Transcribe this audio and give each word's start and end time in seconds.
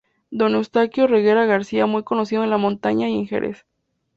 Don 0.31 0.55
Eustaquio 0.55 1.05
Reguera 1.05 1.45
García, 1.45 1.85
muy 1.85 2.01
conocido 2.01 2.43
en 2.43 2.49
la 2.49 2.57
Montaña 2.57 3.07
y 3.07 3.19
en 3.19 3.27
Jerez. 3.27 3.67